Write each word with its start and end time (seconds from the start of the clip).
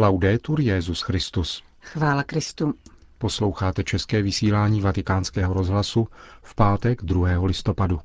Laudetur 0.00 0.60
Jezus 0.60 1.02
Christus. 1.02 1.62
Chvála 1.80 2.22
Kristu. 2.22 2.74
Posloucháte 3.18 3.84
české 3.84 4.22
vysílání 4.22 4.80
Vatikánského 4.80 5.54
rozhlasu 5.54 6.08
v 6.42 6.54
pátek 6.54 7.02
2. 7.02 7.28
listopadu. 7.44 8.00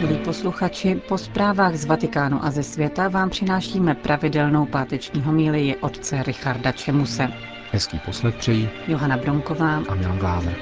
Milí 0.00 0.18
posluchači, 0.24 1.02
po 1.08 1.18
zprávách 1.18 1.74
z 1.74 1.84
Vatikánu 1.84 2.44
a 2.44 2.50
ze 2.50 2.62
světa 2.62 3.08
vám 3.08 3.30
přinášíme 3.30 3.94
pravidelnou 3.94 4.66
páteční 4.66 5.22
homílii 5.22 5.76
otce 5.76 6.22
Richarda 6.22 6.72
Čemuse. 6.72 7.28
Hezký 7.72 7.98
poslech 7.98 8.34
přejí 8.34 8.68
Johana 8.88 9.16
Bronková 9.16 9.82
a 9.88 9.94
Milan 9.94 10.18
Glázer. 10.18 10.56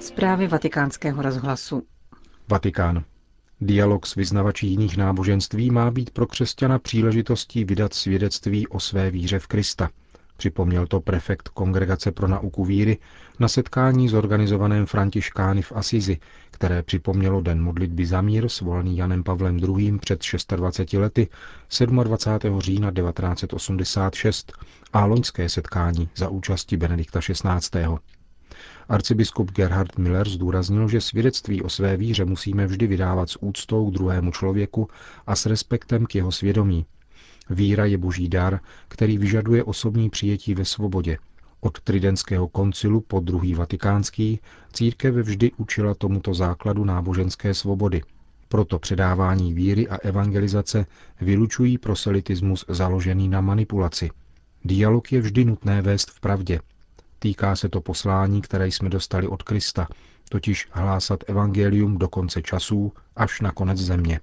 Zprávy 0.00 0.46
vatikánského 0.46 1.22
rozhlasu. 1.22 1.82
Vatikán. 2.48 3.04
Dialog 3.60 4.06
s 4.06 4.14
vyznavači 4.14 4.66
jiných 4.66 4.96
náboženství 4.96 5.70
má 5.70 5.90
být 5.90 6.10
pro 6.10 6.26
křesťana 6.26 6.78
příležitostí 6.78 7.64
vydat 7.64 7.94
svědectví 7.94 8.68
o 8.68 8.80
své 8.80 9.10
víře 9.10 9.38
v 9.38 9.46
Krista– 9.46 9.90
Připomněl 10.36 10.86
to 10.86 11.00
prefekt 11.00 11.48
Kongregace 11.48 12.12
pro 12.12 12.28
nauku 12.28 12.64
víry 12.64 12.98
na 13.38 13.48
setkání 13.48 14.08
zorganizovaném 14.08 14.86
Františkány 14.86 15.62
v 15.62 15.72
Asizi, 15.72 16.18
které 16.50 16.82
připomnělo 16.82 17.40
Den 17.40 17.62
modlitby 17.62 18.06
za 18.06 18.20
mír 18.20 18.48
svolaný 18.48 18.96
Janem 18.96 19.22
Pavlem 19.24 19.58
II. 19.58 19.98
před 19.98 20.20
26 20.56 20.92
lety 20.92 21.28
27. 22.04 22.60
října 22.60 22.92
1986 22.92 24.52
a 24.92 25.04
loňské 25.04 25.48
setkání 25.48 26.08
za 26.16 26.28
účasti 26.28 26.76
Benedikta 26.76 27.20
XVI. 27.20 27.86
Arcibiskup 28.88 29.50
Gerhard 29.50 29.98
Miller 29.98 30.28
zdůraznil, 30.28 30.88
že 30.88 31.00
svědectví 31.00 31.62
o 31.62 31.68
své 31.68 31.96
víře 31.96 32.24
musíme 32.24 32.66
vždy 32.66 32.86
vydávat 32.86 33.30
s 33.30 33.42
úctou 33.42 33.90
k 33.90 33.94
druhému 33.94 34.30
člověku 34.30 34.88
a 35.26 35.36
s 35.36 35.46
respektem 35.46 36.06
k 36.06 36.14
jeho 36.14 36.32
svědomí, 36.32 36.86
Víra 37.50 37.84
je 37.84 37.98
boží 37.98 38.28
dar, 38.28 38.60
který 38.88 39.18
vyžaduje 39.18 39.64
osobní 39.64 40.10
přijetí 40.10 40.54
ve 40.54 40.64
svobodě. 40.64 41.18
Od 41.60 41.80
Tridentského 41.80 42.48
koncilu 42.48 43.00
po 43.00 43.20
druhý 43.20 43.54
vatikánský 43.54 44.40
církev 44.72 45.14
vždy 45.14 45.52
učila 45.56 45.94
tomuto 45.94 46.34
základu 46.34 46.84
náboženské 46.84 47.54
svobody. 47.54 48.02
Proto 48.48 48.78
předávání 48.78 49.54
víry 49.54 49.88
a 49.88 49.96
evangelizace 49.96 50.86
vylučují 51.20 51.78
proselitismus 51.78 52.64
založený 52.68 53.28
na 53.28 53.40
manipulaci. 53.40 54.10
Dialog 54.64 55.12
je 55.12 55.20
vždy 55.20 55.44
nutné 55.44 55.82
vést 55.82 56.10
v 56.10 56.20
pravdě. 56.20 56.60
Týká 57.18 57.56
se 57.56 57.68
to 57.68 57.80
poslání, 57.80 58.42
které 58.42 58.68
jsme 58.68 58.88
dostali 58.88 59.26
od 59.26 59.42
Krista, 59.42 59.88
totiž 60.28 60.68
hlásat 60.70 61.24
evangelium 61.26 61.98
do 61.98 62.08
konce 62.08 62.42
časů 62.42 62.92
až 63.16 63.40
na 63.40 63.52
konec 63.52 63.78
země. 63.78 64.20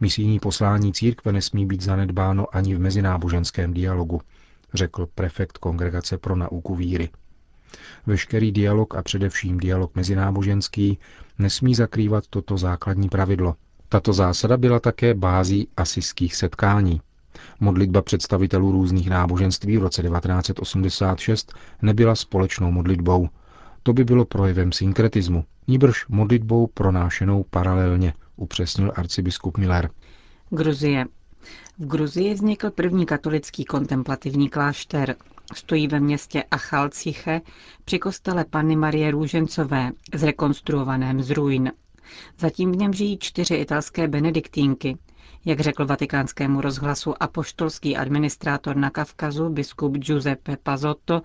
Misijní 0.00 0.40
poslání 0.40 0.92
církve 0.92 1.32
nesmí 1.32 1.66
být 1.66 1.82
zanedbáno 1.82 2.56
ani 2.56 2.74
v 2.74 2.80
mezináboženském 2.80 3.74
dialogu, 3.74 4.20
řekl 4.74 5.08
prefekt 5.14 5.58
Kongregace 5.58 6.18
pro 6.18 6.36
nauku 6.36 6.74
víry. 6.74 7.08
Veškerý 8.06 8.52
dialog 8.52 8.94
a 8.94 9.02
především 9.02 9.58
dialog 9.58 9.94
mezináboženský 9.94 10.98
nesmí 11.38 11.74
zakrývat 11.74 12.24
toto 12.30 12.58
základní 12.58 13.08
pravidlo. 13.08 13.54
Tato 13.88 14.12
zásada 14.12 14.56
byla 14.56 14.80
také 14.80 15.14
bází 15.14 15.68
asijských 15.76 16.36
setkání. 16.36 17.00
Modlitba 17.60 18.02
představitelů 18.02 18.72
různých 18.72 19.10
náboženství 19.10 19.76
v 19.76 19.82
roce 19.82 20.02
1986 20.02 21.54
nebyla 21.82 22.14
společnou 22.14 22.70
modlitbou. 22.70 23.28
To 23.82 23.92
by 23.92 24.04
bylo 24.04 24.24
projevem 24.24 24.72
synkretismu, 24.72 25.44
níbrž 25.68 26.06
modlitbou 26.08 26.66
pronášenou 26.66 27.44
paralelně, 27.50 28.14
upřesnil 28.36 28.92
arcibiskup 28.96 29.58
Miller. 29.58 29.90
Gruzie. 30.50 31.04
V 31.78 31.86
Gruzii 31.86 32.34
vznikl 32.34 32.70
první 32.70 33.06
katolický 33.06 33.64
kontemplativní 33.64 34.48
klášter. 34.48 35.16
Stojí 35.54 35.88
ve 35.88 36.00
městě 36.00 36.44
Achalciche 36.50 37.40
při 37.84 37.98
kostele 37.98 38.44
Panny 38.44 38.76
Marie 38.76 39.10
Růžencové, 39.10 39.90
zrekonstruovaném 40.14 41.22
z 41.22 41.30
ruin. 41.30 41.72
Zatím 42.38 42.72
v 42.72 42.76
něm 42.76 42.92
žijí 42.92 43.18
čtyři 43.18 43.54
italské 43.54 44.08
benediktínky. 44.08 44.96
Jak 45.44 45.60
řekl 45.60 45.86
vatikánskému 45.86 46.60
rozhlasu 46.60 47.22
apoštolský 47.22 47.96
administrátor 47.96 48.76
na 48.76 48.90
Kavkazu 48.90 49.48
biskup 49.48 49.96
Giuseppe 49.96 50.56
Pazotto, 50.62 51.22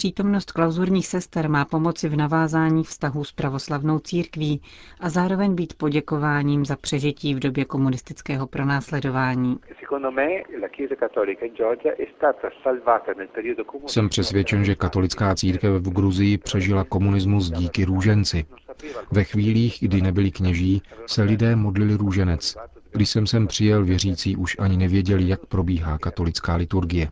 Přítomnost 0.00 0.52
klauzurních 0.52 1.06
sester 1.06 1.50
má 1.50 1.64
pomoci 1.64 2.08
v 2.08 2.16
navázání 2.16 2.84
vztahů 2.84 3.24
s 3.24 3.32
pravoslavnou 3.32 3.98
církví 3.98 4.62
a 5.00 5.10
zároveň 5.10 5.54
být 5.54 5.74
poděkováním 5.74 6.64
za 6.64 6.76
přežití 6.76 7.34
v 7.34 7.38
době 7.38 7.64
komunistického 7.64 8.46
pronásledování. 8.46 9.56
Jsem 13.86 14.08
přesvědčen, 14.08 14.64
že 14.64 14.74
katolická 14.74 15.34
církev 15.34 15.72
v 15.72 15.92
Gruzii 15.92 16.38
přežila 16.38 16.84
komunismus 16.84 17.50
díky 17.50 17.84
růženci. 17.84 18.44
Ve 19.12 19.24
chvílích, 19.24 19.78
kdy 19.80 20.02
nebyli 20.02 20.30
kněží, 20.30 20.82
se 21.06 21.22
lidé 21.22 21.56
modlili 21.56 21.94
růženec. 21.94 22.56
Když 22.90 23.10
jsem 23.10 23.26
sem 23.26 23.46
přijel, 23.46 23.84
věřící 23.84 24.36
už 24.36 24.56
ani 24.58 24.76
nevěděli, 24.76 25.28
jak 25.28 25.46
probíhá 25.46 25.98
katolická 25.98 26.54
liturgie. 26.54 27.08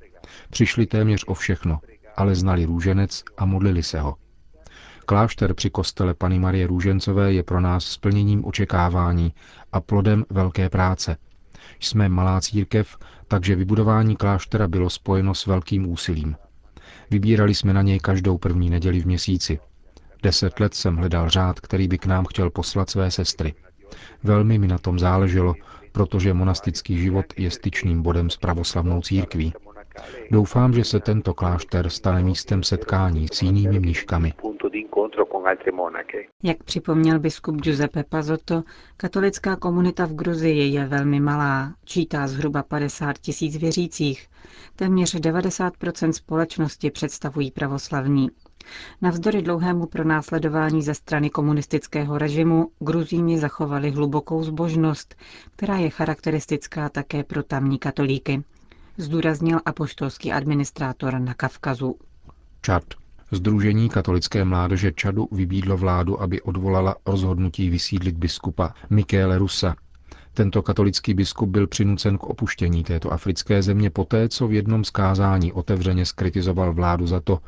Přišli 0.50 0.86
téměř 0.86 1.24
o 1.26 1.34
všechno, 1.34 1.78
ale 2.18 2.34
znali 2.34 2.64
růženec 2.64 3.24
a 3.36 3.44
modlili 3.44 3.82
se 3.82 4.00
ho. 4.00 4.16
Klášter 5.06 5.54
při 5.54 5.70
kostele 5.70 6.14
Pany 6.14 6.38
Marie 6.38 6.66
Růžencové 6.66 7.32
je 7.32 7.42
pro 7.42 7.60
nás 7.60 7.84
splněním 7.84 8.44
očekávání 8.44 9.32
a 9.72 9.80
plodem 9.80 10.24
velké 10.30 10.68
práce. 10.68 11.16
Jsme 11.80 12.08
malá 12.08 12.40
církev, 12.40 12.96
takže 13.28 13.56
vybudování 13.56 14.16
kláštera 14.16 14.68
bylo 14.68 14.90
spojeno 14.90 15.34
s 15.34 15.46
velkým 15.46 15.90
úsilím. 15.90 16.36
Vybírali 17.10 17.54
jsme 17.54 17.72
na 17.72 17.82
něj 17.82 17.98
každou 18.00 18.38
první 18.38 18.70
neděli 18.70 19.00
v 19.00 19.06
měsíci. 19.06 19.58
Deset 20.22 20.60
let 20.60 20.74
jsem 20.74 20.96
hledal 20.96 21.28
řád, 21.28 21.60
který 21.60 21.88
by 21.88 21.98
k 21.98 22.06
nám 22.06 22.24
chtěl 22.24 22.50
poslat 22.50 22.90
své 22.90 23.10
sestry. 23.10 23.54
Velmi 24.22 24.58
mi 24.58 24.68
na 24.68 24.78
tom 24.78 24.98
záleželo, 24.98 25.54
protože 25.92 26.34
monastický 26.34 26.98
život 26.98 27.26
je 27.36 27.50
styčným 27.50 28.02
bodem 28.02 28.30
s 28.30 28.36
pravoslavnou 28.36 29.02
církví. 29.02 29.52
Doufám, 30.30 30.72
že 30.72 30.84
se 30.84 31.00
tento 31.00 31.34
klášter 31.34 31.88
stane 31.90 32.22
místem 32.22 32.62
setkání 32.62 33.26
s 33.32 33.42
jinými 33.42 33.80
mniškami. 33.80 34.32
Jak 36.42 36.62
připomněl 36.64 37.18
biskup 37.18 37.56
Giuseppe 37.56 38.04
Pazotto, 38.04 38.62
katolická 38.96 39.56
komunita 39.56 40.06
v 40.06 40.12
Gruzii 40.14 40.72
je 40.72 40.86
velmi 40.86 41.20
malá, 41.20 41.74
čítá 41.84 42.26
zhruba 42.26 42.62
50 42.62 43.18
tisíc 43.18 43.56
věřících. 43.56 44.28
Téměř 44.76 45.14
90% 45.14 46.10
společnosti 46.10 46.90
představují 46.90 47.50
pravoslavní. 47.50 48.30
Navzdory 49.02 49.42
dlouhému 49.42 49.86
pronásledování 49.86 50.82
ze 50.82 50.94
strany 50.94 51.30
komunistického 51.30 52.18
režimu 52.18 52.70
Gruzíni 52.78 53.38
zachovali 53.38 53.90
hlubokou 53.90 54.42
zbožnost, 54.42 55.14
která 55.56 55.76
je 55.76 55.90
charakteristická 55.90 56.88
také 56.88 57.24
pro 57.24 57.42
tamní 57.42 57.78
katolíky 57.78 58.42
zdůraznil 58.98 59.58
apoštolský 59.66 60.32
administrátor 60.32 61.18
na 61.18 61.34
Kavkazu. 61.34 61.96
Čad. 62.62 62.82
Združení 63.30 63.88
katolické 63.88 64.44
mládeže 64.44 64.92
Čadu 64.92 65.28
vybídlo 65.32 65.76
vládu, 65.76 66.22
aby 66.22 66.42
odvolala 66.42 66.96
rozhodnutí 67.06 67.70
vysídlit 67.70 68.16
biskupa 68.16 68.74
Mikéle 68.90 69.38
Rusa. 69.38 69.74
Tento 70.34 70.62
katolický 70.62 71.14
biskup 71.14 71.48
byl 71.48 71.66
přinucen 71.66 72.18
k 72.18 72.24
opuštění 72.24 72.84
této 72.84 73.12
africké 73.12 73.62
země 73.62 73.90
poté, 73.90 74.28
co 74.28 74.48
v 74.48 74.52
jednom 74.52 74.84
zkázání 74.84 75.52
otevřeně 75.52 76.06
skritizoval 76.06 76.74
vládu 76.74 77.06
za 77.06 77.20
to, 77.20 77.38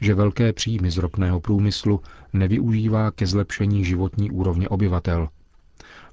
že 0.00 0.14
velké 0.14 0.52
příjmy 0.52 0.90
z 0.90 0.96
ropného 0.96 1.40
průmyslu 1.40 2.00
nevyužívá 2.32 3.10
ke 3.10 3.26
zlepšení 3.26 3.84
životní 3.84 4.30
úrovně 4.30 4.68
obyvatel. 4.68 5.28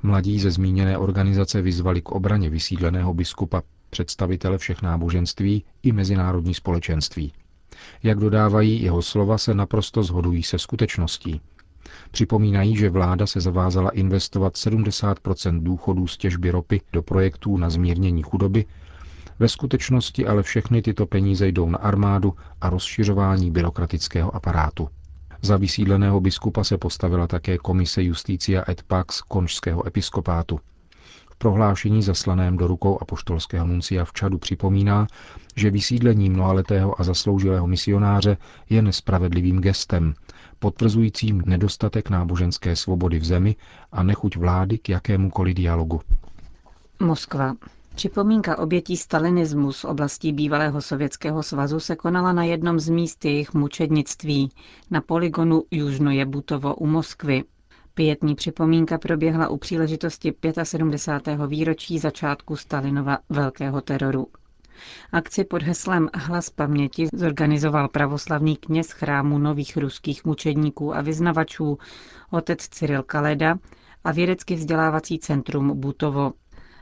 Mladí 0.04 0.40
ze 0.40 0.52
zmíněné 0.52 0.98
organizace 0.98 1.62
vyzvali 1.62 2.02
k 2.02 2.12
obraně 2.12 2.50
vysídleného 2.50 3.14
biskupa 3.14 3.62
představitele 3.90 4.58
všech 4.58 4.82
náboženství 4.82 5.64
i 5.84 5.92
mezinárodní 5.92 6.54
společenství. 6.54 7.34
Jak 8.04 8.20
dodávají, 8.20 8.82
jeho 8.82 9.02
slova 9.02 9.38
se 9.38 9.54
naprosto 9.54 10.04
zhodují 10.04 10.44
se 10.44 10.60
skutečností. 10.60 11.42
Připomínají, 12.12 12.78
že 12.78 12.90
vláda 12.90 13.28
se 13.28 13.42
zavázala 13.42 13.90
investovat 13.90 14.58
70 14.58 15.18
důchodů 15.52 16.08
z 16.08 16.18
těžby 16.18 16.52
ropy 16.52 16.82
do 16.94 17.02
projektů 17.02 17.58
na 17.58 17.70
zmírnění 17.70 18.24
chudoby, 18.24 18.66
ve 19.40 19.48
skutečnosti 19.48 20.28
ale 20.28 20.44
všechny 20.44 20.82
tyto 20.82 21.06
peníze 21.06 21.48
jdou 21.48 21.70
na 21.70 21.78
armádu 21.78 22.34
a 22.62 22.70
rozšiřování 22.70 23.52
byrokratického 23.52 24.36
aparátu. 24.36 24.90
Za 25.42 25.58
vysídleného 25.58 26.22
biskupa 26.22 26.64
se 26.64 26.78
postavila 26.78 27.28
také 27.28 27.58
komise 27.58 28.04
Justícia 28.04 28.64
et 28.72 28.84
Pax 28.84 29.22
konžského 29.22 29.88
episkopátu 29.88 30.60
prohlášení 31.38 32.04
zaslaném 32.04 32.58
do 32.58 32.68
rukou 32.68 32.98
apoštolského 33.02 33.68
nuncia 33.68 34.06
v 34.06 34.14
Čadu 34.14 34.38
připomíná, 34.38 35.08
že 35.56 35.72
vysídlení 35.72 36.30
mnohaletého 36.30 37.02
a 37.02 37.04
zasloužilého 37.04 37.68
misionáře 37.68 38.38
je 38.70 38.82
nespravedlivým 38.82 39.62
gestem, 39.62 40.14
potvrzujícím 40.60 41.44
nedostatek 41.46 42.10
náboženské 42.10 42.76
svobody 42.76 43.20
v 43.20 43.26
zemi 43.26 43.56
a 43.92 44.04
nechuť 44.04 44.38
vlády 44.38 44.78
k 44.78 44.90
jakémukoliv 44.90 45.56
dialogu. 45.56 46.02
Moskva. 47.00 47.56
Připomínka 47.96 48.58
obětí 48.58 48.98
stalinismu 48.98 49.72
z 49.72 49.84
oblastí 49.84 50.34
bývalého 50.34 50.82
Sovětského 50.82 51.44
svazu 51.44 51.80
se 51.80 51.96
konala 51.96 52.34
na 52.34 52.44
jednom 52.44 52.80
z 52.80 52.90
míst 52.90 53.26
jejich 53.26 53.54
mučednictví, 53.54 54.52
na 54.92 55.02
poligonu 55.02 55.64
Južno-Jebutovo 55.72 56.76
u 56.76 56.88
Moskvy. 56.88 57.44
Pětní 57.98 58.36
připomínka 58.36 58.98
proběhla 58.98 59.48
u 59.48 59.58
příležitosti 59.58 60.34
75. 60.64 61.48
výročí 61.48 62.00
začátku 62.00 62.56
Stalinova 62.56 63.18
velkého 63.30 63.82
teroru. 63.82 64.28
Akci 65.12 65.44
pod 65.44 65.64
heslem 65.64 66.10
Hlas 66.14 66.50
paměti 66.50 67.08
zorganizoval 67.14 67.88
pravoslavný 67.88 68.56
kněz 68.56 68.92
chrámu 68.92 69.38
nových 69.38 69.78
ruských 69.78 70.26
mučedníků 70.26 70.96
a 70.96 71.02
vyznavačů 71.02 71.78
otec 72.32 72.68
Cyril 72.68 73.04
Kaleda 73.04 73.58
a 74.04 74.12
vědecky 74.12 74.56
vzdělávací 74.56 75.20
centrum 75.20 75.80
Butovo. 75.80 76.34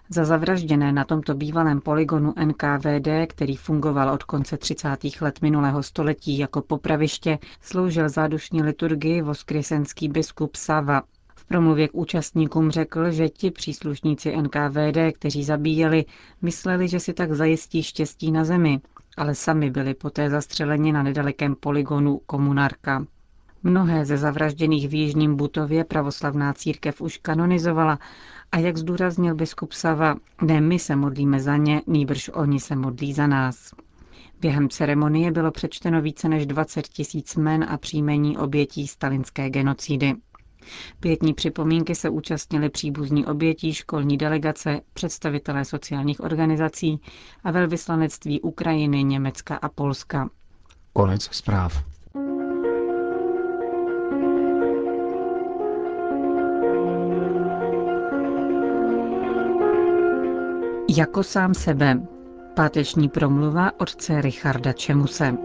Za 0.10 0.26
zavražděné 0.26 0.92
na 0.92 1.04
tomto 1.04 1.34
bývalém 1.34 1.82
poligonu 1.82 2.34
NKVD, 2.46 3.08
který 3.28 3.56
fungoval 3.56 4.10
od 4.10 4.24
konce 4.24 4.58
30. 4.58 4.98
let 5.22 5.42
minulého 5.42 5.84
století 5.84 6.38
jako 6.38 6.62
popraviště, 6.62 7.40
sloužil 7.62 8.10
zádušní 8.10 8.64
liturgii 8.64 9.22
voskresenský 9.22 10.10
biskup 10.10 10.56
Sava. 10.56 11.02
V 11.36 11.46
promluvě 11.46 11.88
k 11.88 11.96
účastníkům 11.96 12.72
řekl, 12.72 13.12
že 13.12 13.30
ti 13.30 13.52
příslušníci 13.52 14.38
NKVD, 14.38 14.98
kteří 15.14 15.44
zabíjeli, 15.44 16.06
mysleli, 16.42 16.88
že 16.88 17.00
si 17.00 17.14
tak 17.14 17.34
zajistí 17.34 17.84
štěstí 17.84 18.32
na 18.32 18.44
zemi, 18.44 18.82
ale 19.18 19.36
sami 19.36 19.72
byli 19.72 19.94
poté 19.94 20.30
zastřeleni 20.30 20.92
na 20.92 21.04
nedalekém 21.04 21.56
poligonu 21.56 22.22
Komunarka. 22.26 23.06
Mnohé 23.64 24.06
ze 24.06 24.18
zavražděných 24.18 24.90
v 24.90 24.94
Jižním 24.94 25.36
Butově 25.36 25.84
pravoslavná 25.84 26.54
církev 26.54 27.02
už 27.02 27.18
kanonizovala 27.18 28.00
a 28.52 28.58
jak 28.58 28.78
zdůraznil 28.78 29.36
biskup 29.36 29.74
Sava, 29.74 30.16
ne 30.42 30.62
my 30.62 30.80
se 30.80 30.96
modlíme 30.96 31.40
za 31.40 31.58
ně, 31.58 31.82
nýbrž 31.88 32.30
oni 32.34 32.60
se 32.60 32.76
modlí 32.76 33.14
za 33.14 33.28
nás. 33.28 33.72
Během 34.40 34.70
ceremonie 34.70 35.32
bylo 35.32 35.52
přečteno 35.52 36.02
více 36.02 36.30
než 36.30 36.46
20 36.46 36.88
tisíc 36.88 37.36
men 37.36 37.66
a 37.70 37.78
příjmení 37.78 38.38
obětí 38.38 38.88
stalinské 38.88 39.50
genocidy. 39.50 40.14
Pětní 41.00 41.34
připomínky 41.34 41.96
se 41.96 42.10
účastnili 42.10 42.70
příbuzní 42.70 43.26
obětí, 43.26 43.74
školní 43.74 44.18
delegace, 44.18 44.82
představitelé 44.94 45.66
sociálních 45.66 46.20
organizací 46.20 47.00
a 47.44 47.52
velvyslanectví 47.52 48.42
Ukrajiny, 48.42 49.04
Německa 49.04 49.56
a 49.56 49.70
Polska. 49.70 50.30
Konec 50.94 51.24
zpráv. 51.24 51.95
Jako 60.98 61.24
sám 61.24 61.54
sebe. 61.54 62.08
Páteční 62.56 63.10
promluva 63.10 63.72
otce 63.80 64.22
Richarda 64.22 64.74
Čemuse. 64.74 65.38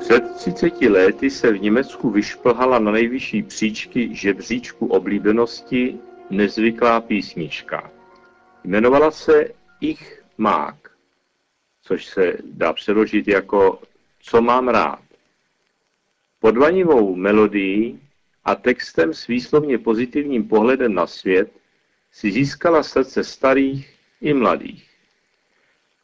Před 0.00 0.24
30 0.36 0.82
lety 0.82 1.30
se 1.30 1.52
v 1.52 1.60
Německu 1.60 2.10
vyšplhala 2.10 2.78
na 2.78 2.92
nejvyšší 2.92 3.42
příčky 3.42 4.14
žebříčku 4.14 4.86
oblíbenosti 4.86 5.98
nezvyklá 6.30 7.00
písnička. 7.00 7.90
Jmenovala 8.64 9.10
se 9.10 9.48
Ich 9.80 10.24
Mák, 10.38 10.90
což 11.82 12.06
se 12.06 12.36
dá 12.44 12.72
přeložit 12.72 13.28
jako 13.28 13.78
Co 14.22 14.42
mám 14.42 14.68
rád. 14.68 15.02
Podvanivou 16.40 17.14
melodií 17.14 18.00
a 18.44 18.54
textem 18.54 19.14
s 19.14 19.26
výslovně 19.26 19.78
pozitivním 19.78 20.48
pohledem 20.48 20.94
na 20.94 21.06
svět 21.06 21.57
si 22.18 22.32
získala 22.32 22.82
srdce 22.82 23.24
starých 23.24 23.94
i 24.20 24.34
mladých. 24.34 24.90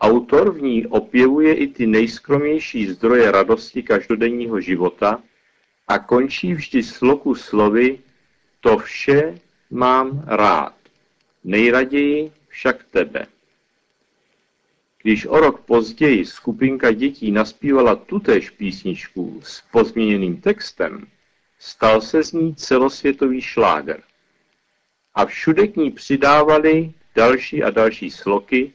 Autor 0.01 0.55
v 0.55 0.63
ní 0.63 0.87
opěvuje 0.87 1.55
i 1.55 1.67
ty 1.67 1.87
nejskromnější 1.87 2.87
zdroje 2.87 3.31
radosti 3.31 3.83
každodenního 3.83 4.61
života 4.61 5.23
a 5.89 5.99
končí 5.99 6.55
vždy 6.55 6.83
sloku 6.83 7.35
slovy 7.35 7.99
To 8.61 8.79
vše 8.79 9.35
mám 9.71 10.25
rád, 10.27 10.75
nejraději 11.45 12.33
však 12.49 12.85
tebe. 12.85 13.27
Když 15.03 15.27
o 15.27 15.41
rok 15.41 15.61
později 15.61 16.27
skupinka 16.27 16.93
dětí 16.93 17.33
naspívala 17.33 17.97
tutéž 17.97 18.51
písničku 18.51 19.41
s 19.45 19.63
pozměněným 19.73 20.41
textem, 20.41 21.07
stal 21.59 22.01
se 22.01 22.25
z 22.25 22.33
ní 22.33 22.55
celosvětový 22.55 23.41
šláger 23.41 24.03
a 25.15 25.27
všude 25.27 25.67
k 25.67 25.77
ní 25.77 25.91
přidávali 25.91 26.93
další 27.15 27.63
a 27.63 27.71
další 27.71 28.11
sloky, 28.11 28.73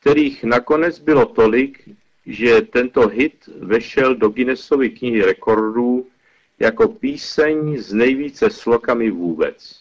kterých 0.00 0.44
nakonec 0.44 0.98
bylo 0.98 1.26
tolik, 1.26 1.88
že 2.26 2.62
tento 2.62 3.08
hit 3.08 3.48
vešel 3.58 4.14
do 4.14 4.28
Guinnessovy 4.28 4.90
knihy 4.90 5.22
rekordů 5.22 6.06
jako 6.58 6.88
píseň 6.88 7.78
s 7.78 7.92
nejvíce 7.92 8.50
slokami 8.50 9.10
vůbec. 9.10 9.80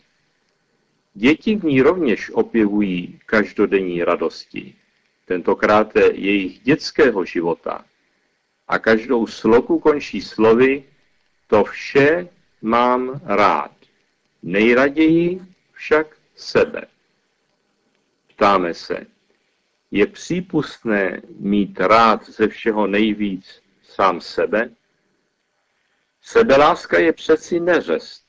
Děti 1.14 1.56
v 1.56 1.64
ní 1.64 1.82
rovněž 1.82 2.30
opěvují 2.30 3.20
každodenní 3.26 4.04
radosti, 4.04 4.76
tentokrát 5.26 5.96
jejich 6.14 6.60
dětského 6.60 7.26
života. 7.26 7.86
A 8.68 8.80
každou 8.80 9.28
sloku 9.28 9.80
končí 9.80 10.22
slovy 10.22 10.84
To 11.48 11.64
vše 11.64 12.28
mám 12.62 13.22
rád. 13.26 13.72
Nejraději 14.44 15.42
však 15.76 16.18
sebe. 16.36 16.82
Ptáme 18.36 18.74
se, 18.74 19.06
je 19.92 20.08
přípustné 20.08 21.22
mít 21.40 21.80
rád 21.80 22.30
ze 22.30 22.48
všeho 22.48 22.88
nejvíc 22.88 23.62
sám 23.84 24.22
sebe? 24.22 24.70
Sebeláska 26.22 27.00
je 27.00 27.14
přeci 27.14 27.60
neřest. 27.60 28.26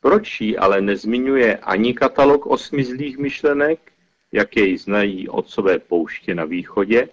Proč 0.00 0.40
ji 0.40 0.58
ale 0.58 0.80
nezmiňuje 0.80 1.56
ani 1.56 1.94
katalog 1.94 2.46
osmi 2.46 2.84
zlých 2.84 3.18
myšlenek, 3.18 3.92
jak 4.32 4.56
jej 4.56 4.78
znají 4.78 5.28
otcové 5.28 5.78
pouště 5.78 6.34
na 6.34 6.44
východě, 6.44 7.08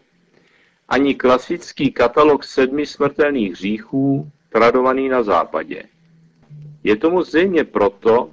ani 0.90 1.16
klasický 1.16 1.92
katalog 1.92 2.44
sedmi 2.44 2.86
smrtelných 2.86 3.52
hříchů, 3.52 4.32
tradovaný 4.50 5.10
na 5.10 5.24
západě. 5.24 5.84
Je 6.84 6.96
tomu 6.96 7.24
zřejmě 7.24 7.64
proto, 7.64 8.32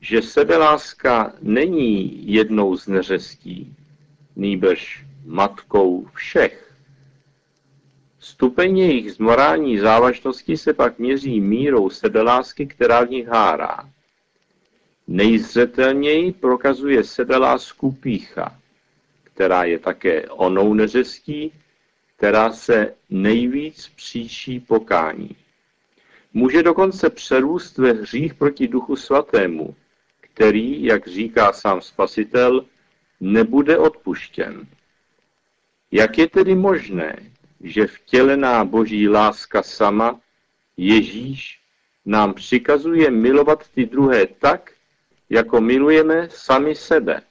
že 0.00 0.22
sebeláska 0.22 1.32
není 1.42 2.22
jednou 2.32 2.76
z 2.76 2.86
neřestí, 2.86 3.76
nýbrž 4.36 5.04
matkou 5.24 6.06
všech. 6.14 6.74
Stupeň 8.18 8.78
jejich 8.78 9.12
z 9.12 9.18
morální 9.18 9.78
závažnosti 9.78 10.56
se 10.56 10.72
pak 10.72 10.98
měří 10.98 11.40
mírou 11.40 11.90
sebelásky, 11.90 12.66
která 12.66 13.04
v 13.04 13.10
nich 13.10 13.28
hárá. 13.28 13.90
Nejzřetelněji 15.08 16.32
prokazuje 16.32 17.04
sebelásku 17.04 17.92
pícha, 17.92 18.60
která 19.24 19.64
je 19.64 19.78
také 19.78 20.28
onou 20.28 20.74
neřestí, 20.74 21.52
která 22.16 22.52
se 22.52 22.94
nejvíc 23.10 23.88
příčí 23.96 24.60
pokání. 24.60 25.36
Může 26.34 26.62
dokonce 26.62 27.10
přerůst 27.10 27.78
ve 27.78 27.92
hřích 27.92 28.34
proti 28.34 28.68
duchu 28.68 28.96
svatému, 28.96 29.74
který, 30.40 30.84
jak 30.84 31.08
říká 31.08 31.52
sám 31.52 31.80
spasitel, 31.80 32.64
nebude 33.20 33.78
odpuštěn. 33.78 34.66
Jak 35.90 36.18
je 36.18 36.28
tedy 36.28 36.54
možné, 36.54 37.16
že 37.60 37.86
vtělená 37.86 38.64
boží 38.64 39.08
láska 39.08 39.62
sama, 39.62 40.20
Ježíš, 40.76 41.60
nám 42.06 42.34
přikazuje 42.34 43.10
milovat 43.10 43.68
ty 43.68 43.86
druhé 43.86 44.26
tak, 44.26 44.72
jako 45.30 45.60
milujeme 45.60 46.28
sami 46.30 46.74
sebe? 46.74 47.22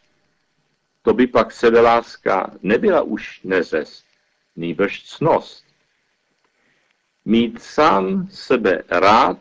To 1.02 1.14
by 1.14 1.28
pak 1.28 1.52
sebeláska 1.52 2.52
nebyla 2.62 3.02
už 3.02 3.42
neřest, 3.44 4.06
nýbrž 4.56 5.04
cnost. 5.04 5.66
Mít 7.26 7.62
sám 7.62 8.28
sebe 8.32 8.84
rád 8.90 9.38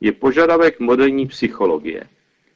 je 0.00 0.12
požadavek 0.12 0.80
moderní 0.80 1.26
psychologie. 1.26 2.08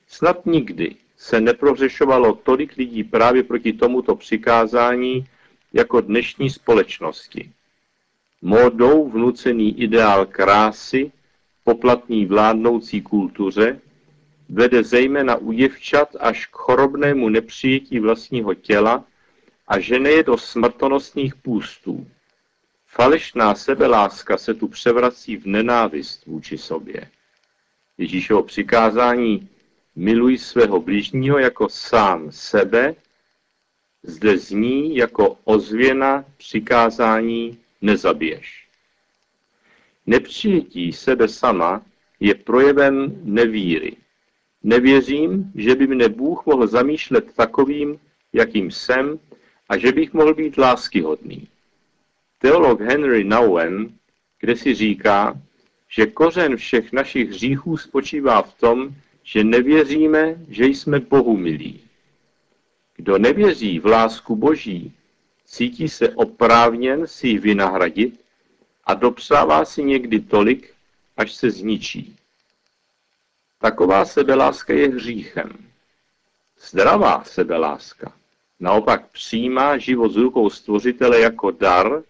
Snad 0.08 0.46
nikdy 0.46 0.96
se 1.16 1.40
neprořešovalo 1.40 2.34
tolik 2.34 2.76
lidí 2.76 3.04
právě 3.04 3.42
proti 3.42 3.72
tomuto 3.72 4.16
přikázání 4.16 5.26
jako 5.72 6.00
dnešní 6.00 6.50
společnosti. 6.50 7.52
Módou 8.42 9.10
vnucený 9.10 9.80
ideál 9.80 10.26
krásy, 10.26 11.12
poplatný 11.64 12.26
vládnoucí 12.26 13.02
kultuře, 13.02 13.80
vede 14.48 14.84
zejména 14.84 15.36
u 15.36 15.52
děvčat 15.52 16.16
až 16.20 16.46
k 16.46 16.50
chorobnému 16.56 17.28
nepřijetí 17.28 18.00
vlastního 18.00 18.54
těla 18.54 19.04
a 19.68 19.78
žene 19.78 20.10
je 20.10 20.22
do 20.22 20.38
smrtonostných 20.38 21.36
půstů. 21.36 22.06
Falešná 22.86 23.54
sebeláska 23.54 24.38
se 24.38 24.54
tu 24.54 24.68
převrací 24.68 25.36
v 25.36 25.46
nenávist 25.46 26.26
vůči 26.26 26.58
sobě. 26.58 27.10
Ježíšovo 27.98 28.42
přikázání 28.42 29.48
miluj 29.96 30.38
svého 30.38 30.80
blížního 30.80 31.38
jako 31.38 31.68
sám 31.68 32.32
sebe, 32.32 32.94
zde 34.02 34.38
zní 34.38 34.96
jako 34.96 35.38
ozvěna 35.44 36.24
přikázání 36.36 37.58
nezabiješ. 37.80 38.68
Nepřijetí 40.06 40.92
sebe 40.92 41.28
sama 41.28 41.82
je 42.20 42.34
projevem 42.34 43.20
nevíry. 43.24 43.96
Nevěřím, 44.62 45.52
že 45.54 45.74
by 45.74 45.86
mne 45.86 46.08
Bůh 46.08 46.46
mohl 46.46 46.66
zamýšlet 46.66 47.34
takovým, 47.34 47.98
jakým 48.32 48.70
jsem, 48.70 49.18
a 49.68 49.78
že 49.78 49.92
bych 49.92 50.12
mohl 50.12 50.34
být 50.34 50.58
láskyhodný. 50.58 51.48
Teolog 52.38 52.80
Henry 52.80 53.24
Nouwen, 53.24 53.92
kde 54.40 54.56
si 54.56 54.74
říká, 54.74 55.40
že 55.88 56.06
kořen 56.06 56.56
všech 56.56 56.92
našich 56.92 57.28
hříchů 57.28 57.76
spočívá 57.76 58.42
v 58.42 58.54
tom, 58.54 58.94
že 59.26 59.44
nevěříme, 59.44 60.34
že 60.48 60.66
jsme 60.66 61.00
Bohu 61.00 61.36
milí. 61.36 61.80
Kdo 62.96 63.18
nevěří 63.18 63.78
v 63.78 63.86
lásku 63.86 64.36
Boží, 64.36 64.92
cítí 65.44 65.88
se 65.88 66.08
oprávněn 66.08 67.06
si 67.06 67.28
ji 67.28 67.38
vynahradit 67.38 68.20
a 68.84 68.94
dopřává 68.94 69.64
si 69.64 69.84
někdy 69.84 70.20
tolik, 70.20 70.74
až 71.16 71.34
se 71.34 71.50
zničí. 71.50 72.16
Taková 73.58 74.04
sebeláska 74.04 74.72
je 74.72 74.88
hříchem. 74.88 75.52
Zdravá 76.60 77.24
sebeláska 77.24 78.12
naopak 78.60 79.10
přijímá 79.10 79.78
život 79.78 80.12
z 80.12 80.16
rukou 80.16 80.50
stvořitele 80.50 81.20
jako 81.20 81.50
dar 81.50 82.02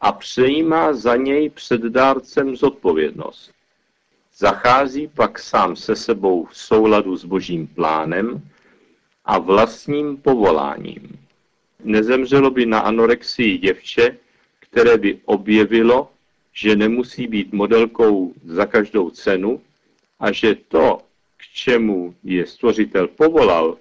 a 0.00 0.12
přejímá 0.12 0.92
za 0.92 1.16
něj 1.16 1.50
před 1.50 1.80
dárcem 1.80 2.56
zodpovědnost. 2.56 3.53
Zachází 4.36 5.08
pak 5.08 5.38
sám 5.38 5.76
se 5.76 5.96
sebou 5.96 6.44
v 6.44 6.56
souladu 6.56 7.16
s 7.16 7.24
božím 7.24 7.66
plánem 7.66 8.50
a 9.24 9.38
vlastním 9.38 10.16
povoláním. 10.16 11.18
Nezemřelo 11.84 12.50
by 12.50 12.66
na 12.66 12.78
anorexii 12.78 13.58
děvče, 13.58 14.18
které 14.60 14.98
by 14.98 15.20
objevilo, 15.24 16.10
že 16.52 16.76
nemusí 16.76 17.26
být 17.26 17.52
modelkou 17.52 18.34
za 18.44 18.66
každou 18.66 19.10
cenu 19.10 19.60
a 20.20 20.32
že 20.32 20.54
to, 20.54 21.00
k 21.36 21.42
čemu 21.54 22.14
je 22.24 22.46
stvořitel 22.46 23.08
povolal, 23.08 23.78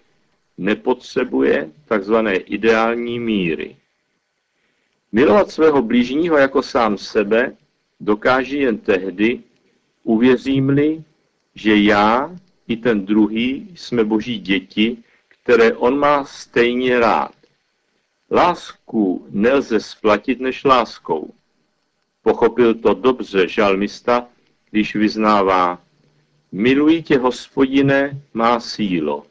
nepotřebuje 0.57 1.71
tzv. 1.99 2.15
ideální 2.45 3.19
míry. 3.19 3.75
Milovat 5.11 5.51
svého 5.51 5.81
blížního 5.81 6.37
jako 6.37 6.63
sám 6.63 6.97
sebe 6.97 7.55
dokáží 7.99 8.59
jen 8.59 8.77
tehdy, 8.77 9.43
uvěřím-li, 10.03 11.03
že 11.55 11.77
já 11.77 12.35
i 12.67 12.77
ten 12.77 13.05
druhý 13.05 13.71
jsme 13.75 14.03
boží 14.03 14.39
děti, 14.39 14.97
které 15.27 15.73
on 15.73 15.99
má 15.99 16.25
stejně 16.25 16.99
rád. 16.99 17.35
Lásku 18.31 19.27
nelze 19.29 19.79
splatit 19.79 20.39
než 20.39 20.63
láskou. 20.63 21.33
Pochopil 22.21 22.73
to 22.73 22.93
dobře 22.93 23.47
žalmista, 23.47 24.27
když 24.71 24.95
vyznává 24.95 25.81
Miluji 26.51 27.03
tě, 27.03 27.17
hospodine, 27.17 28.21
má 28.33 28.59
sílo. 28.59 29.25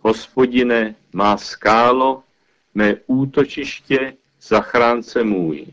Hospodine, 0.00 0.94
má 1.12 1.36
skálo, 1.36 2.22
mé 2.74 2.96
útočiště, 3.06 4.14
zachránce 4.42 5.24
můj. 5.24 5.66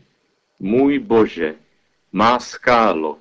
Můj 0.60 0.98
Bože, 0.98 1.54
má 2.12 2.38
skálo, 2.38 3.18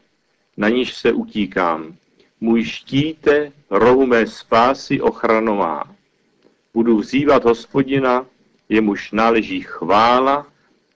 na 0.59 0.69
níž 0.69 0.95
se 0.95 1.13
utíkám. 1.13 1.95
Můj 2.41 2.63
štíte, 2.63 3.51
rohu 3.69 4.05
mé 4.05 4.27
spásy 4.27 5.01
ochranová. 5.01 5.83
Budu 6.73 6.97
vzývat 6.97 7.45
hospodina, 7.45 8.25
jemuž 8.69 9.11
náleží 9.11 9.61
chvála 9.61 10.47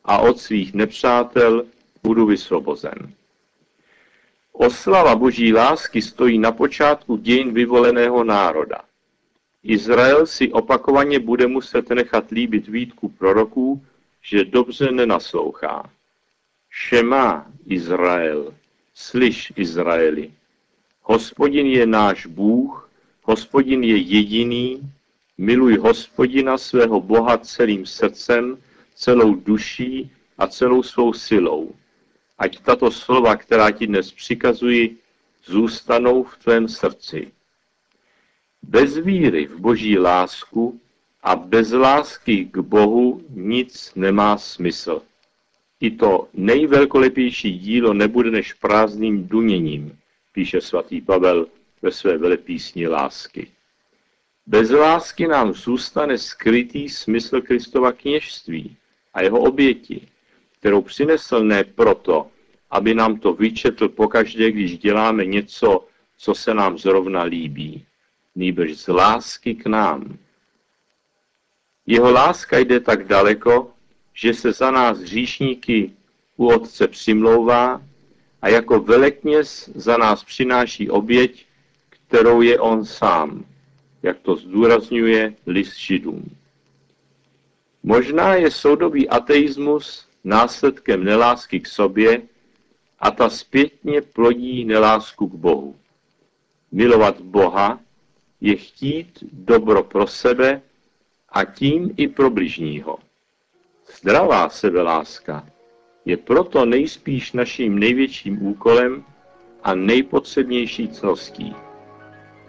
a 0.04 0.18
od 0.18 0.40
svých 0.40 0.74
nepřátel 0.74 1.66
budu 2.04 2.26
vysvobozen. 2.26 3.14
Oslava 4.52 5.16
boží 5.16 5.54
lásky 5.54 6.02
stojí 6.02 6.40
na 6.40 6.52
počátku 6.52 7.18
dějin 7.18 7.54
vyvoleného 7.54 8.24
národa. 8.24 8.82
Izrael 9.64 10.26
si 10.26 10.52
opakovaně 10.52 11.20
bude 11.20 11.48
muset 11.48 11.90
nechat 11.90 12.32
líbit 12.32 12.68
výtku 12.68 13.10
proroků, 13.10 13.86
že 14.22 14.46
dobře 14.46 14.92
nenaslouchá. 14.92 15.90
Šema 16.70 17.46
Izrael, 17.66 18.54
slyš 18.94 19.54
Izraeli. 19.56 20.32
Hospodin 21.02 21.68
je 21.68 21.86
náš 21.86 22.26
Bůh, 22.26 22.90
hospodin 23.24 23.84
je 23.84 23.98
jediný, 23.98 24.92
miluj 25.38 25.78
hospodina 25.78 26.58
svého 26.58 27.02
Boha 27.02 27.38
celým 27.38 27.86
srdcem, 27.86 28.58
celou 28.96 29.36
duší 29.36 30.12
a 30.38 30.48
celou 30.48 30.84
svou 30.84 31.14
silou. 31.14 31.76
Ať 32.38 32.60
tato 32.60 32.92
slova, 32.92 33.36
která 33.36 33.72
ti 33.72 33.88
dnes 33.88 34.12
přikazuji, 34.12 34.98
zůstanou 35.46 36.24
v 36.24 36.38
tvém 36.38 36.68
srdci. 36.68 37.32
Bez 38.64 38.98
víry 38.98 39.48
v 39.48 39.60
boží 39.60 39.98
lásku 39.98 40.80
a 41.24 41.36
bez 41.36 41.72
lásky 41.72 42.46
k 42.46 42.58
Bohu 42.58 43.22
nic 43.30 43.92
nemá 43.96 44.38
smysl. 44.38 45.02
I 45.84 45.92
to 45.92 46.28
nejvelkolepější 46.34 47.60
dílo 47.60 47.94
nebude 47.94 48.32
než 48.32 48.54
prázdným 48.54 49.28
duněním, 49.28 50.00
píše 50.32 50.62
svatý 50.62 51.02
Pavel 51.02 51.48
ve 51.82 51.92
své 51.92 52.18
velepísni 52.18 52.88
lásky. 52.88 53.48
Bez 54.46 54.70
lásky 54.70 55.28
nám 55.28 55.54
zůstane 55.54 56.18
skrytý 56.18 56.90
smysl 56.90 57.42
Kristova 57.42 57.92
kněžství 57.92 58.78
a 59.14 59.22
jeho 59.22 59.40
oběti, 59.40 60.08
kterou 60.60 60.82
přinesl 60.82 61.44
ne 61.44 61.64
proto, 61.64 62.28
aby 62.72 62.94
nám 62.94 63.20
to 63.20 63.34
vyčetl 63.34 63.90
pokaždé, 63.90 64.52
když 64.52 64.78
děláme 64.78 65.26
něco, 65.26 65.88
co 66.18 66.36
se 66.36 66.54
nám 66.54 66.78
zrovna 66.78 67.24
líbí, 67.24 67.86
nýbrž 68.36 68.78
z 68.78 68.88
lásky 68.88 69.56
k 69.56 69.66
nám. 69.66 70.18
Jeho 71.86 72.12
láska 72.12 72.58
jde 72.58 72.80
tak 72.80 73.08
daleko, 73.08 73.73
že 74.14 74.34
se 74.34 74.52
za 74.52 74.72
nás 74.72 75.00
hříšníky 75.00 75.92
u 76.38 76.48
Otce 76.48 76.88
přimlouvá 76.88 77.82
a 78.42 78.50
jako 78.50 78.80
velekněz 78.80 79.70
za 79.76 79.98
nás 79.98 80.24
přináší 80.24 80.90
oběť, 80.90 81.46
kterou 81.90 82.42
je 82.42 82.60
on 82.60 82.86
sám, 82.86 83.46
jak 84.04 84.20
to 84.20 84.36
zdůrazňuje 84.36 85.36
list 85.48 85.78
Židům. 85.78 86.38
Možná 87.84 88.36
je 88.36 88.52
soudobý 88.52 89.10
ateismus 89.10 90.08
následkem 90.24 91.04
nelásky 91.04 91.60
k 91.60 91.68
sobě 91.68 92.22
a 93.00 93.12
ta 93.12 93.30
zpětně 93.30 94.02
plodí 94.02 94.66
nelásku 94.66 95.28
k 95.28 95.36
Bohu. 95.36 95.76
Milovat 96.72 97.22
Boha 97.22 97.80
je 98.42 98.56
chtít 98.56 99.24
dobro 99.32 99.84
pro 99.84 100.08
sebe 100.08 100.62
a 101.30 101.46
tím 101.46 101.94
i 101.98 102.08
pro 102.08 102.30
bližního. 102.30 102.98
Zdravá 103.92 104.50
sebeláska 104.50 105.46
je 106.06 106.18
proto 106.18 106.66
nejspíš 106.66 107.34
naším 107.34 107.80
největším 107.80 108.48
úkolem 108.48 109.04
a 109.64 109.76
nejpotřebnější 109.76 110.88
cností. 110.88 111.56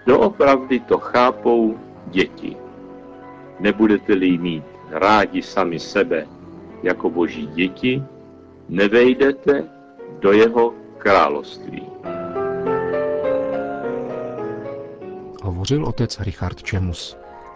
Doopravdy 0.07 0.81
to 0.81 0.99
chápou 0.99 1.79
děti. 2.07 2.57
Nebudete-li 3.61 4.39
mít 4.39 4.65
rádi 4.91 5.43
sami 5.43 5.79
sebe 5.79 6.27
jako 6.83 7.11
boží 7.11 7.47
děti, 7.47 8.03
nevejdete 8.69 9.69
do 10.21 10.33
jeho 10.33 10.75
království. 10.99 11.83
Hovořil 15.43 15.85
otec 15.87 16.21
Richard 16.21 16.63
Čemus. 16.63 17.24